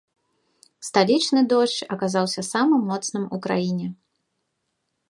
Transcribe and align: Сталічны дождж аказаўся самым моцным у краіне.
Сталічны 0.87 1.43
дождж 1.53 1.85
аказаўся 1.97 2.41
самым 2.51 2.81
моцным 2.91 3.23
у 3.39 3.41
краіне. 3.47 3.87